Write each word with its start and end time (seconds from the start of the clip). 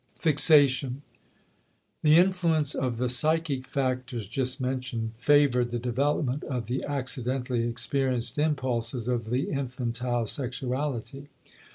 *Fixation.* 0.17 1.03
The 2.01 2.17
influence 2.17 2.73
of 2.73 2.97
the 2.97 3.07
psychic 3.07 3.67
factors 3.67 4.27
just 4.27 4.59
mentioned 4.59 5.11
favored 5.17 5.69
the 5.69 5.77
development 5.77 6.43
of 6.45 6.65
the 6.65 6.83
accidentally 6.83 7.67
experienced 7.69 8.39
impulses 8.39 9.07
of 9.07 9.29
the 9.29 9.51
infantile 9.51 10.25
sexuality. 10.25 11.27